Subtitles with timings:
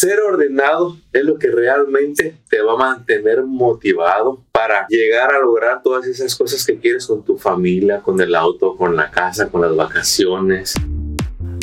[0.00, 5.82] Ser ordenado es lo que realmente te va a mantener motivado para llegar a lograr
[5.82, 9.60] todas esas cosas que quieres con tu familia, con el auto, con la casa, con
[9.60, 10.72] las vacaciones.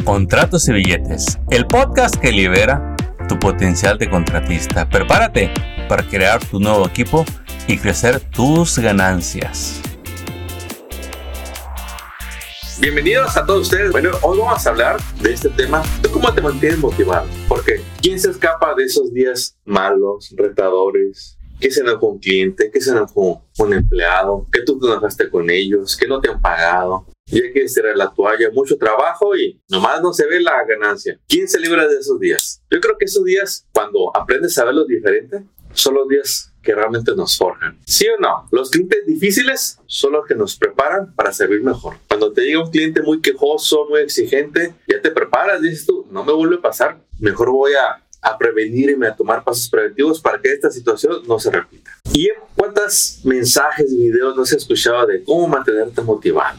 [0.05, 2.95] Contratos y billetes, el podcast que libera
[3.27, 4.87] tu potencial de contratista.
[4.87, 5.51] Prepárate
[5.89, 7.25] para crear tu nuevo equipo
[7.65, 9.81] y crecer tus ganancias.
[12.79, 13.91] Bienvenidos a todos ustedes.
[13.91, 17.25] Bueno, hoy vamos a hablar de este tema de cómo te mantienes motivado.
[18.07, 21.37] ¿Quién se escapa de esos días malos, retadores?
[21.59, 22.71] ¿Qué se enojó un cliente?
[22.71, 24.47] ¿Qué se enojó un empleado?
[24.49, 25.97] ¿Qué tú te enojaste con ellos?
[25.97, 27.05] ¿Qué no te han pagado?
[27.25, 31.19] Ya que tirar la toalla, mucho trabajo y nomás no se ve la ganancia.
[31.27, 32.61] ¿Quién se libra de esos días?
[32.71, 37.13] Yo creo que esos días, cuando aprendes a verlos diferente, son los días que realmente
[37.15, 37.79] nos forjan.
[37.85, 38.47] ¿Sí o no?
[38.51, 41.95] Los clientes difíciles son los que nos preparan para servir mejor.
[42.07, 46.23] Cuando te llega un cliente muy quejoso, muy exigente, ya te preparas, dices tú, no
[46.23, 50.51] me vuelve a pasar, mejor voy a, a prevenirme, a tomar pasos preventivos para que
[50.51, 51.91] esta situación no se repita.
[52.13, 56.57] ¿Y cuántos mensajes, videos no se ha escuchado de cómo mantenerte motivado?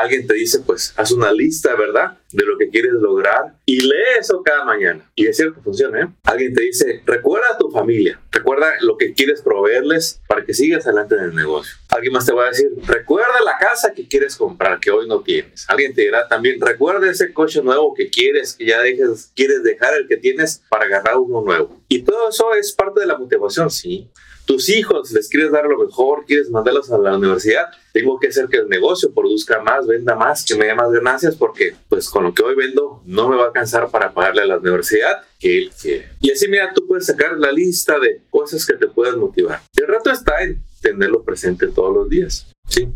[0.00, 2.18] alguien te dice, pues, haz una lista, ¿verdad?
[2.32, 5.10] De lo que quieres lograr y lee eso cada mañana.
[5.14, 6.08] Y es cierto funciona, ¿eh?
[6.24, 10.86] Alguien te dice, recuerda a tu familia, recuerda lo que quieres proveerles para que sigas
[10.86, 11.76] adelante en el negocio.
[11.88, 15.20] Alguien más te va a decir, recuerda la casa que quieres comprar, que hoy no
[15.20, 15.68] tienes.
[15.68, 19.94] Alguien te dirá también, recuerda ese coche nuevo que quieres, que ya dejes, quieres dejar
[19.94, 21.80] el que tienes para agarrar uno nuevo.
[21.88, 24.10] Y todo eso es parte de la motivación, sí
[24.48, 28.48] tus hijos les quieres dar lo mejor, quieres mandarlos a la universidad, tengo que hacer
[28.48, 32.24] que el negocio produzca más, venda más, que me dé más ganancias, porque pues con
[32.24, 35.58] lo que hoy vendo no me va a alcanzar para pagarle a la universidad que
[35.58, 36.08] él quiere.
[36.22, 39.60] Y así, mira, tú puedes sacar la lista de cosas que te puedan motivar.
[39.76, 42.88] El rato está en tenerlo presente todos los días, ¿sí?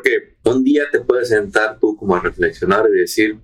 [0.00, 3.38] Porque un día te puedes sentar tú como a reflexionar y decir,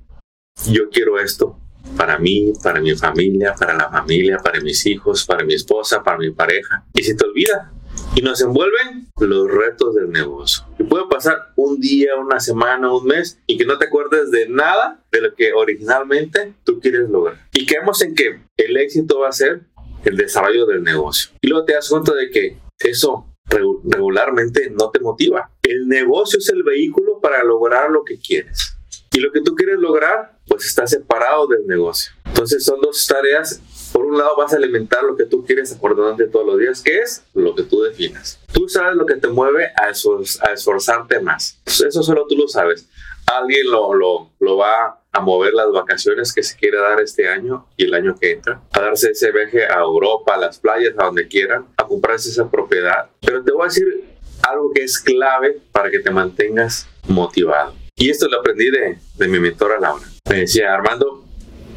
[0.70, 1.60] yo quiero esto,
[1.98, 6.16] para mí, para mi familia, para la familia, para mis hijos, para mi esposa, para
[6.16, 6.86] mi pareja.
[6.94, 7.72] Y se te olvida.
[8.14, 10.64] Y nos envuelven los retos del negocio.
[10.78, 14.48] Y puede pasar un día, una semana, un mes y que no te acuerdes de
[14.48, 17.46] nada de lo que originalmente tú quieres lograr.
[17.52, 19.66] Y quedamos en que el éxito va a ser
[20.04, 21.32] el desarrollo del negocio.
[21.42, 25.50] Y luego te das cuenta de que eso regularmente no te motiva.
[25.66, 28.76] El negocio es el vehículo para lograr lo que quieres.
[29.12, 32.12] Y lo que tú quieres lograr, pues está separado del negocio.
[32.24, 33.60] Entonces son dos tareas.
[33.92, 36.98] Por un lado vas a alimentar lo que tú quieres acordándote todos los días, que
[36.98, 38.38] es lo que tú definas.
[38.52, 39.90] Tú sabes lo que te mueve a,
[40.52, 41.58] esforzarte más.
[41.64, 42.86] Eso solo tú lo sabes.
[43.26, 47.66] Alguien lo, lo, lo va a mover las vacaciones que se quiere dar este año
[47.76, 51.06] y el año que entra, a darse ese viaje a Europa, a las playas, a
[51.06, 53.10] donde quieran, a comprarse esa propiedad.
[53.20, 54.15] Pero te voy a decir
[54.50, 57.74] algo que es clave para que te mantengas motivado.
[57.96, 60.04] Y esto lo aprendí de, de mi mentora Laura.
[60.28, 61.24] Me decía, Armando,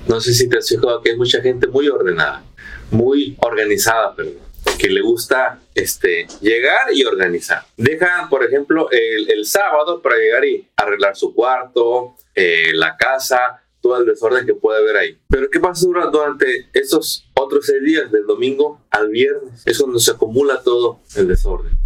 [0.07, 2.44] no sé si te has fijado que hay mucha gente muy ordenada,
[2.91, 4.35] muy organizada, perdón,
[4.78, 7.63] que le gusta este, llegar y organizar.
[7.78, 13.62] Dejan, por ejemplo, el, el sábado para llegar y arreglar su cuarto, eh, la casa,
[13.81, 15.18] todo el desorden que puede haber ahí.
[15.29, 19.62] Pero ¿qué pasa durante esos otros seis días, del domingo al viernes?
[19.66, 21.78] Es cuando se acumula todo el desorden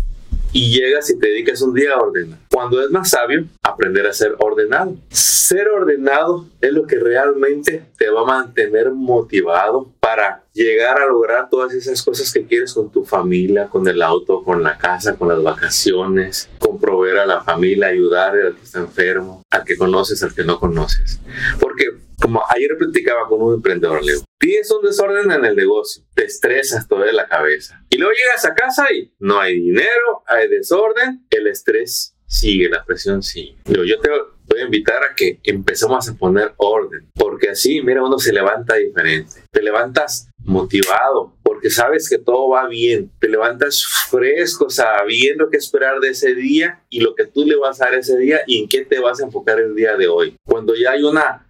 [0.54, 2.40] y llegas y te dedicas un día a ordenar.
[2.50, 4.96] Cuando es más sabio, aprender a ser ordenado.
[5.10, 11.50] Ser ordenado es lo que realmente te va a mantener motivado para llegar a lograr
[11.50, 15.28] todas esas cosas que quieres con tu familia, con el auto, con la casa, con
[15.28, 20.22] las vacaciones, con proveer a la familia, ayudar al que está enfermo, al que conoces,
[20.24, 21.20] al que no conoces.
[21.60, 21.86] Porque
[22.22, 26.26] como ayer platicaba con un emprendedor, le digo, tienes un desorden en el negocio, te
[26.26, 27.84] estresas toda la cabeza.
[27.90, 32.84] Y luego llegas a casa y no hay dinero, hay desorden, el estrés sigue, la
[32.84, 33.58] presión sigue.
[33.66, 38.18] Yo te voy a invitar a que empecemos a poner orden, porque así, mira, uno
[38.20, 39.44] se levanta diferente.
[39.52, 43.12] Te levantas motivado, porque sabes que todo va bien.
[43.20, 47.82] Te levantas fresco, sabiendo qué esperar de ese día y lo que tú le vas
[47.82, 50.36] a dar ese día y en qué te vas a enfocar el día de hoy.
[50.46, 51.48] Cuando ya hay una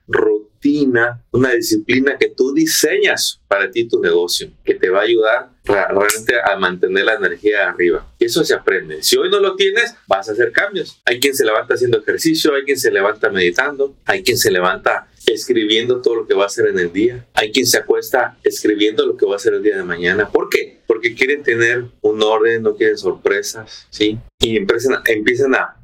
[0.64, 5.50] rutina una disciplina que tú diseñas para ti tu negocio, que te va a ayudar
[5.66, 8.08] realmente a mantener la energía arriba.
[8.20, 9.02] Eso se aprende.
[9.04, 11.02] Si hoy no lo tienes, vas a hacer cambios.
[11.06, 15.08] Hay quien se levanta haciendo ejercicio, hay quien se levanta meditando, hay quien se levanta
[15.26, 17.26] escribiendo todo lo que va a hacer en el día.
[17.34, 20.30] Hay quien se acuesta escribiendo lo que va a hacer el día de mañana.
[20.30, 20.82] ¿Por qué?
[20.86, 24.18] Porque quieren tener un orden, no quieren sorpresas, ¿sí?
[24.40, 25.78] Y empiezan, empiezan a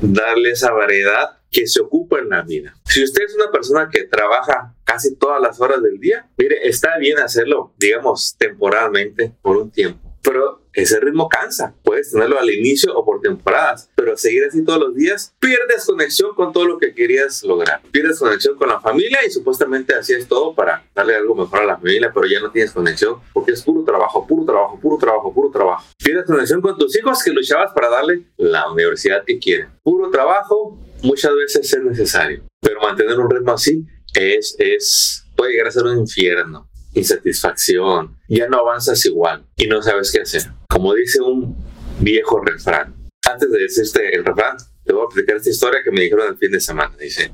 [0.00, 2.74] darle esa variedad que se ocupa en la vida.
[2.84, 6.98] Si usted es una persona que trabaja casi todas las horas del día, mire, está
[6.98, 10.08] bien hacerlo, digamos, temporalmente, por un tiempo.
[10.22, 11.74] pero ese ritmo cansa.
[11.82, 16.34] Puedes tenerlo al inicio o por temporadas, pero seguir así todos los días, pierdes conexión
[16.34, 17.80] con todo lo que querías lograr.
[17.90, 21.76] Pierdes conexión con la familia y supuestamente hacías todo para darle algo mejor a la
[21.76, 25.50] familia, pero ya no tienes conexión porque es puro trabajo, puro trabajo, puro trabajo, puro
[25.50, 25.84] trabajo.
[25.98, 29.70] Pierdes conexión con tus hijos que luchabas para darle la universidad que quieren.
[29.82, 35.68] Puro trabajo muchas veces es necesario, pero mantener un ritmo así es, es, puede llegar
[35.68, 40.42] a ser un infierno insatisfacción, ya no avanzas igual y no sabes qué hacer.
[40.68, 41.56] Como dice un
[42.00, 42.94] viejo refrán,
[43.28, 46.38] antes de decirte el refrán, te voy a explicar esta historia que me dijeron el
[46.38, 46.96] fin de semana.
[46.98, 47.32] Dice,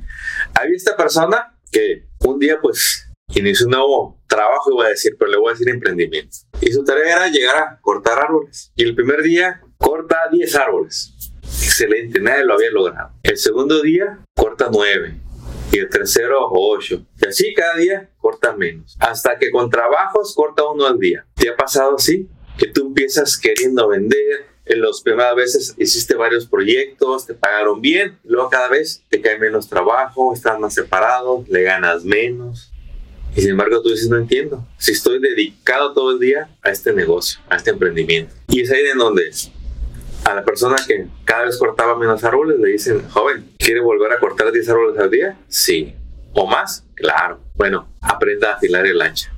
[0.54, 5.30] había esta persona que un día pues inició un nuevo trabajo, iba a decir, pero
[5.30, 6.36] le voy a decir emprendimiento.
[6.60, 8.72] Y su tarea era llegar a cortar árboles.
[8.74, 11.13] Y el primer día corta 10 árboles.
[11.64, 13.10] Excelente, nadie lo había logrado.
[13.22, 15.14] El segundo día corta 9
[15.72, 17.06] y el tercero 8.
[17.22, 18.96] Y así cada día corta menos.
[19.00, 21.26] Hasta que con trabajos corta uno al día.
[21.34, 22.28] ¿Te ha pasado así?
[22.58, 28.18] Que tú empiezas queriendo vender, en las primeras veces hiciste varios proyectos, te pagaron bien,
[28.24, 32.70] luego cada vez te cae menos trabajo, estás más separado, le ganas menos.
[33.36, 36.92] Y sin embargo tú dices, no entiendo, si estoy dedicado todo el día a este
[36.92, 38.34] negocio, a este emprendimiento.
[38.48, 39.32] Y es ahí en donde
[40.24, 44.18] a la persona que cada vez cortaba menos árboles le dicen, joven, ¿quiere volver a
[44.18, 45.38] cortar 10 árboles al día?
[45.48, 45.94] Sí.
[46.32, 46.84] ¿O más?
[46.94, 47.40] Claro.
[47.54, 49.32] Bueno, aprenda a afilar el hacha.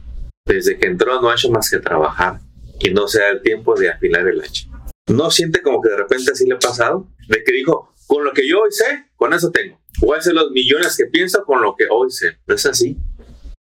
[0.46, 2.38] Desde que entró no ha hecho más que trabajar
[2.78, 4.68] y no se da el tiempo de afilar el hacha.
[5.08, 7.08] ¿No siente como que de repente así le ha pasado?
[7.28, 9.80] De que dijo, con lo que yo hoy sé, con eso tengo.
[9.98, 12.38] Voy a hacer los millones que pienso con lo que hoy sé.
[12.46, 12.96] ¿No es así?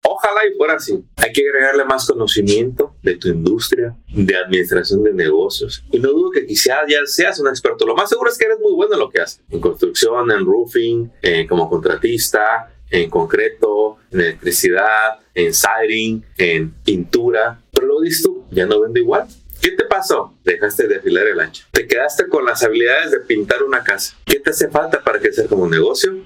[0.02, 1.02] Ojalá y fuera así.
[1.16, 5.84] Hay que agregarle más conocimiento de tu industria, de administración de negocios.
[5.92, 7.86] Y no dudo que quizás ya seas un experto.
[7.86, 9.42] Lo más seguro es que eres muy bueno en lo que haces.
[9.50, 17.60] En construcción, en roofing, eh, como contratista, en concreto, en electricidad, en siding, en pintura.
[17.72, 19.26] Pero lo dices tú, ya no vendo igual.
[19.60, 20.34] ¿Qué te pasó?
[20.42, 21.66] Dejaste de afilar el ancho.
[21.72, 24.16] Te quedaste con las habilidades de pintar una casa.
[24.24, 26.24] ¿Qué te hace falta para crecer como negocio?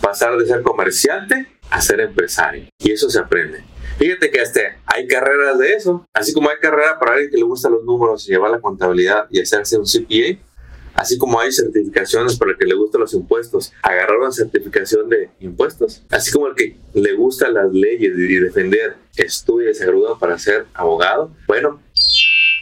[0.00, 2.64] Pasar de ser comerciante a ser empresario.
[2.78, 3.69] Y eso se aprende.
[4.00, 6.06] Fíjate que este, hay carreras de eso.
[6.14, 9.26] Así como hay carrera para alguien que le gusta los números y llevar la contabilidad
[9.28, 10.40] y hacerse un CPA.
[10.94, 15.28] Así como hay certificaciones para el que le gustan los impuestos, agarrar una certificación de
[15.40, 16.02] impuestos.
[16.08, 20.38] Así como el que le gustan las leyes y defender, estudia y se gradúa para
[20.38, 21.36] ser abogado.
[21.46, 21.82] Bueno,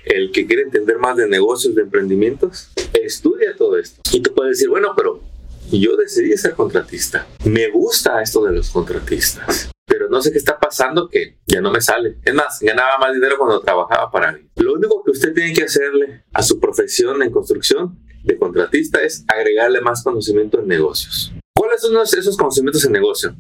[0.07, 4.01] el que quiere entender más de negocios, de emprendimientos, estudia todo esto.
[4.11, 5.23] Y te puede decir, bueno, pero
[5.71, 7.29] yo decidí ser contratista.
[7.45, 9.71] Me gusta esto de los contratistas.
[9.89, 12.19] Pero no sé qué está pasando que ya no me sale.
[12.23, 14.51] Es más, ganaba más dinero cuando trabajaba para alguien.
[14.57, 19.25] Lo único que usted tiene que hacerle a su profesión en construcción de contratista es
[19.29, 21.33] agregarle más conocimiento en negocios.
[21.55, 23.35] ¿Cuáles son esos conocimientos en negocio?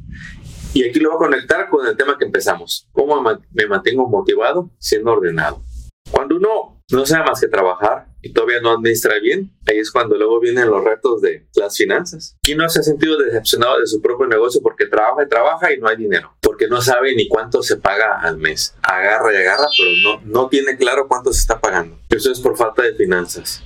[0.72, 2.88] Y aquí lo voy a conectar con el tema que empezamos.
[2.92, 3.22] ¿Cómo
[3.52, 5.62] me mantengo motivado siendo ordenado?
[6.10, 10.16] Cuando uno no sabe más que trabajar y todavía no administra bien, ahí es cuando
[10.16, 12.36] luego vienen los retos de las finanzas.
[12.42, 15.78] ¿Quién no se ha sentido decepcionado de su propio negocio porque trabaja y trabaja y
[15.78, 16.34] no hay dinero?
[16.40, 18.74] Porque no sabe ni cuánto se paga al mes.
[18.82, 21.98] Agarra y agarra, pero no, no tiene claro cuánto se está pagando.
[22.08, 23.62] Eso es por falta de finanzas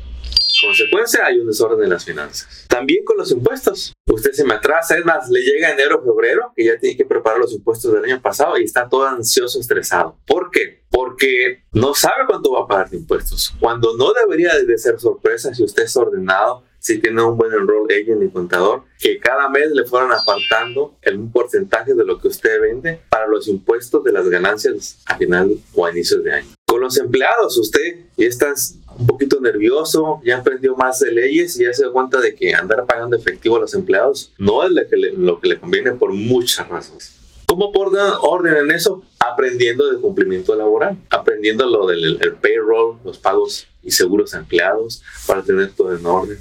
[0.62, 2.66] consecuencia hay un desorden en las finanzas.
[2.69, 3.93] También con los impuestos.
[4.06, 7.38] Usted se me atrasa, es más, le llega enero febrero que ya tiene que preparar
[7.38, 10.16] los impuestos del año pasado y está todo ansioso, estresado.
[10.26, 10.81] ¿Por qué?
[11.02, 13.52] Porque no sabe cuánto va a pagar de impuestos.
[13.58, 17.90] Cuando no debería de ser sorpresa si usted es ordenado, si tiene un buen enroll
[17.90, 22.60] agent y contador, que cada mes le fueran apartando un porcentaje de lo que usted
[22.60, 26.49] vende para los impuestos de las ganancias a final o a inicios de año.
[26.64, 28.55] Con los empleados, usted ya está
[28.96, 32.55] un poquito nervioso, ya aprendió más de leyes y ya se da cuenta de que
[32.55, 35.91] andar pagando efectivo a los empleados no es lo que le, lo que le conviene
[35.94, 37.21] por muchas razones.
[37.53, 39.03] ¿Cómo poner orden en eso?
[39.19, 45.71] Aprendiendo de cumplimiento laboral, aprendiendo lo del payroll, los pagos y seguros empleados para tener
[45.73, 46.39] todo en orden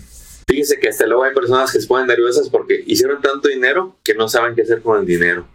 [0.48, 4.14] Fíjese que hasta luego hay personas que se ponen nerviosas porque hicieron tanto dinero que
[4.14, 5.46] no saben qué hacer con el dinero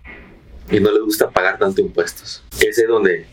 [0.71, 2.43] y no les gusta pagar tanto impuestos.
[2.61, 3.25] Ese es donde,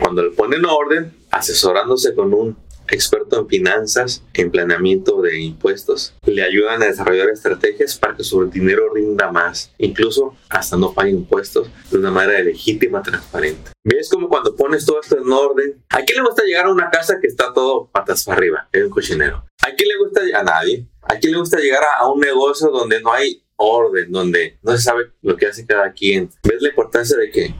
[0.00, 2.56] cuando le ponen orden, asesorándose con un
[2.88, 8.44] experto en finanzas, en planeamiento de impuestos, le ayudan a desarrollar estrategias para que su
[8.46, 13.70] dinero rinda más, incluso hasta no pague impuestos de una manera legítima, transparente.
[13.84, 15.84] ¿Ves como cuando pones todo esto en orden?
[15.90, 18.84] ¿A quién le gusta llegar a una casa que está todo patas para arriba, en
[18.84, 19.44] un cochinero?
[19.62, 20.38] ¿A quién le gusta?
[20.38, 20.86] A nadie.
[21.02, 24.82] ¿A quién le gusta llegar a, un negocio donde no hay orden, donde no se
[24.82, 26.30] sabe lo que hace cada quien?
[26.42, 27.54] ¿Ves la importancia de que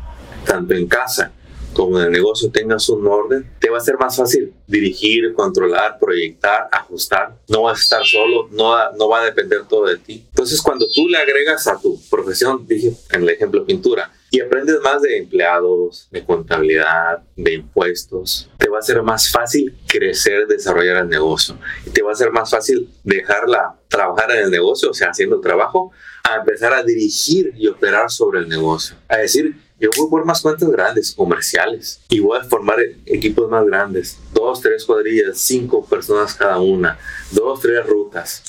[0.45, 1.33] tanto en casa
[1.73, 5.99] como en el negocio tengas un orden, te va a ser más fácil dirigir, controlar,
[5.99, 7.37] proyectar, ajustar.
[7.49, 10.25] No vas a estar solo, no, no va a depender todo de ti.
[10.29, 14.81] Entonces, cuando tú le agregas a tu profesión, dije en el ejemplo pintura, y aprendes
[14.83, 20.99] más de empleados, de contabilidad, de impuestos, te va a ser más fácil crecer, desarrollar
[20.99, 21.57] el negocio.
[21.87, 25.41] Y te va a ser más fácil dejarla trabajar en el negocio, o sea, haciendo
[25.41, 25.93] trabajo,
[26.25, 28.97] a empezar a dirigir y operar sobre el negocio.
[29.09, 33.65] A decir, yo voy por más cuentas grandes, comerciales, y voy a formar equipos más
[33.67, 36.99] grandes, dos, tres cuadrillas, cinco personas cada una,
[37.33, 38.43] dos, tres rutas,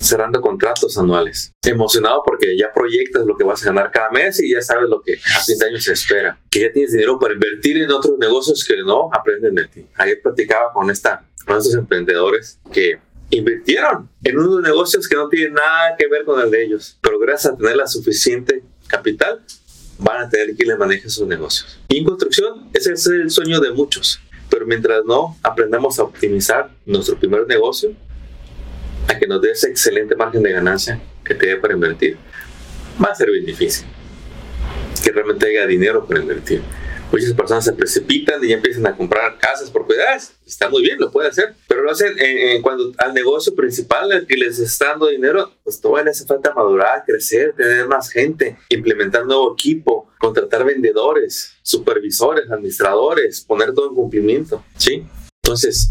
[0.00, 1.52] cerrando contratos anuales.
[1.64, 5.02] Emocionado porque ya proyectas lo que vas a ganar cada mes y ya sabes lo
[5.02, 6.38] que a fin de año se espera.
[6.50, 9.86] Que ya tienes dinero para invertir en otros negocios que no aprenden de ti.
[9.96, 12.98] Ayer platicaba con, esta, con estos emprendedores que
[13.30, 17.18] invirtieron en unos negocios que no tienen nada que ver con el de ellos, pero
[17.18, 19.42] gracias a tener la suficiente capital,
[19.98, 21.78] van a tener que les maneje sus negocios.
[21.88, 24.20] Y en construcción, ese es el sueño de muchos.
[24.50, 27.92] Pero mientras no aprendamos a optimizar nuestro primer negocio,
[29.08, 32.16] a que nos dé ese excelente margen de ganancia que te dé para invertir,
[33.02, 33.86] va a ser bien difícil.
[35.02, 36.62] Que realmente haya dinero para invertir.
[37.10, 40.33] Muchas personas se precipitan y ya empiezan a comprar casas, propiedades.
[40.46, 41.54] Está muy bien, lo puede hacer.
[41.68, 45.80] Pero lo hacen en, cuando al negocio principal, el que les está dando dinero, pues
[45.80, 52.50] todavía le hace falta madurar, crecer, tener más gente, implementar nuevo equipo, contratar vendedores, supervisores,
[52.50, 54.64] administradores, poner todo en cumplimiento.
[54.76, 55.06] ¿Sí?
[55.42, 55.90] Entonces,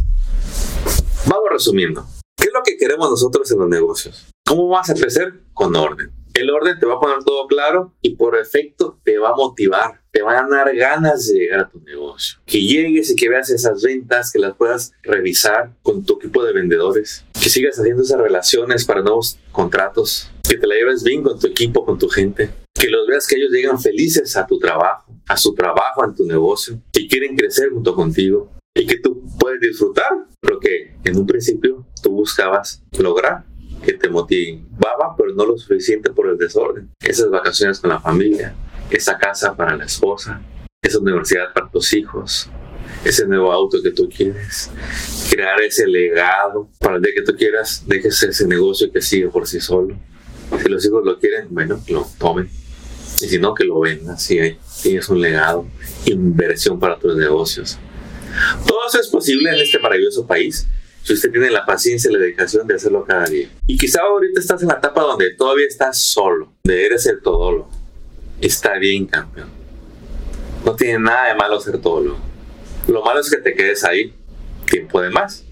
[1.25, 2.05] vamos resumiendo.
[2.38, 4.27] ¿Qué es lo que queremos nosotros en los negocios?
[4.45, 5.41] ¿Cómo vas a crecer?
[5.53, 6.12] Con orden.
[6.33, 10.02] El orden te va a poner todo claro y por efecto te va a motivar,
[10.13, 12.38] te va a dar ganas de llegar a tu negocio.
[12.46, 16.53] Que llegues y que veas esas ventas, que las puedas revisar con tu equipo de
[16.53, 21.39] vendedores, que sigas haciendo esas relaciones para nuevos contratos, que te la lleves bien con
[21.39, 25.12] tu equipo, con tu gente, que los veas que ellos llegan felices a tu trabajo,
[25.27, 28.51] a su trabajo, en tu negocio, y quieren crecer junto contigo.
[28.75, 33.46] Y que tú puedes disfrutar lo que en un principio tú buscabas lograr
[33.84, 36.89] que te motivaba, pero no lo suficiente por el desorden.
[37.00, 38.55] Esas vacaciones con la familia,
[38.89, 40.41] esa casa para la esposa,
[40.81, 42.49] esa universidad para tus hijos,
[43.03, 44.69] ese nuevo auto que tú quieres,
[45.29, 49.47] crear ese legado para el día que tú quieras, dejes ese negocio que sigue por
[49.47, 49.97] sí solo.
[50.61, 52.49] Si los hijos lo quieren, bueno, lo tomen.
[53.21, 54.17] Y si no, que lo vendan.
[54.19, 54.37] Si
[54.81, 55.65] tienes un legado,
[56.05, 57.79] inversión para tus negocios.
[58.67, 60.67] Todo eso es posible en este maravilloso país
[61.03, 63.49] si usted tiene la paciencia y la dedicación de hacerlo cada día.
[63.67, 67.69] Y quizá ahorita estás en la etapa donde todavía estás solo, de eres el todólogo.
[68.41, 69.49] Está bien, campeón.
[70.65, 72.19] No tiene nada de malo ser todólogo.
[72.87, 74.13] Lo malo es que te quedes ahí
[74.65, 75.43] tiempo de más,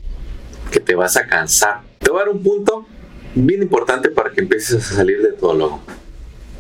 [0.72, 1.82] que te vas a cansar.
[2.00, 2.88] Te voy a dar un punto
[3.36, 5.82] bien importante para que empieces a salir de todólogo.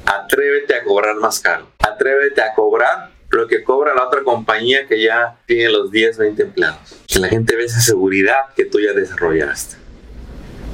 [0.05, 1.67] Atrévete a cobrar más caro.
[1.79, 6.43] Atrévete a cobrar lo que cobra la otra compañía que ya tiene los 10, 20
[6.43, 7.01] empleados.
[7.07, 9.80] Que la gente ve esa seguridad que tú ya desarrollaste.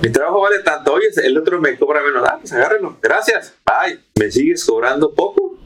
[0.02, 4.00] Mi trabajo vale tanto, oye, el otro me cobra menos, ah, pues agárrelo, gracias, bye.
[4.16, 5.58] ¿Me sigues cobrando poco?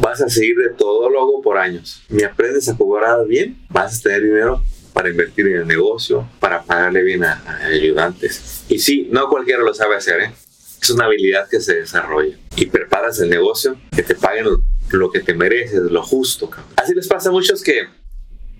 [0.00, 2.02] Vas a seguir de todo logo por años.
[2.08, 3.58] ¿Me aprendes a cobrar bien?
[3.68, 4.62] Vas a tener dinero
[4.94, 8.64] para invertir en el negocio, para pagarle bien a, a ayudantes.
[8.68, 10.32] Y sí, no cualquiera lo sabe hacer, ¿eh?
[10.80, 12.36] Es una habilidad que se desarrolla.
[12.56, 14.46] Y preparas el negocio, que te paguen
[14.90, 16.50] lo que te mereces, lo justo.
[16.76, 17.88] Así les pasa a muchos que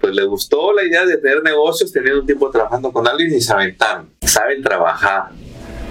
[0.00, 3.40] pues les gustó la idea de tener negocios, tener un tiempo trabajando con alguien y
[3.40, 4.10] se aventaron.
[4.22, 5.30] Saben trabajar,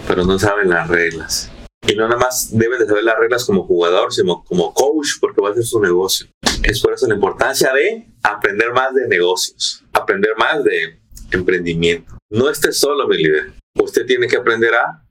[0.08, 1.52] pero no saben las reglas.
[1.88, 5.42] Y no nada más deben de saber las reglas como jugador, sino como coach, porque
[5.42, 6.28] va a ser su negocio.
[6.64, 11.00] Es por eso la importancia de aprender más de negocios, aprender más de
[11.32, 12.18] emprendimiento.
[12.30, 13.54] No esté solo, mi líder.
[13.76, 15.04] Usted tiene que aprender a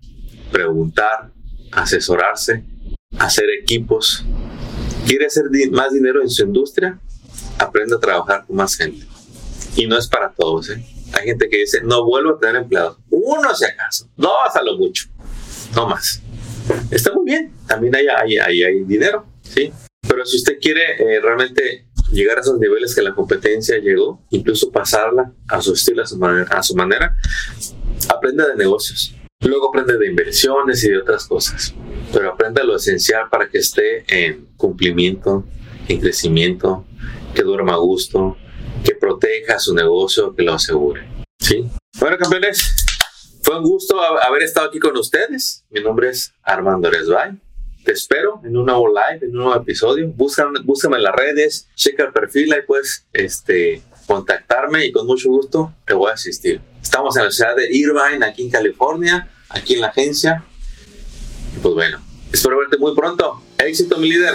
[0.50, 1.30] preguntar,
[1.72, 2.64] asesorarse,
[3.18, 4.24] hacer equipos,
[5.06, 7.00] quiere hacer más dinero en su industria,
[7.58, 9.06] aprenda a trabajar con más gente.
[9.76, 10.84] Y no es para todos, ¿eh?
[11.12, 12.98] Hay gente que dice, no vuelvo a tener empleados.
[13.10, 15.08] Uno si acaso, dos a lo mucho,
[15.74, 16.20] no más.
[16.90, 18.06] Está muy bien, también hay,
[18.38, 19.72] hay, hay, dinero, ¿sí?
[20.06, 24.70] Pero si usted quiere eh, realmente llegar a esos niveles que la competencia llegó, incluso
[24.70, 27.16] pasarla a su estilo, a su manera, a su manera
[28.08, 29.14] aprenda de negocios.
[29.40, 31.74] Luego aprende de inversiones y de otras cosas,
[32.12, 35.44] pero aprenda lo esencial para que esté en cumplimiento,
[35.88, 36.84] en crecimiento,
[37.36, 38.36] que duerma a gusto,
[38.82, 41.06] que proteja su negocio, que lo asegure.
[41.38, 41.68] ¿Sí?
[42.00, 42.74] Bueno, campeones,
[43.42, 45.64] fue un gusto haber estado aquí con ustedes.
[45.70, 47.38] Mi nombre es Armando Resbay.
[47.84, 50.08] Te espero en un nuevo live, en un nuevo episodio.
[50.08, 55.28] Búscame, búscame en las redes, checa el perfil, ahí puedes este, contactarme y con mucho
[55.28, 56.60] gusto te voy a asistir.
[56.82, 60.42] Estamos en la ciudad de Irvine, aquí en California, aquí en la agencia.
[61.54, 62.00] Y pues bueno,
[62.32, 63.42] espero verte muy pronto.
[63.58, 64.34] Éxito, mi líder.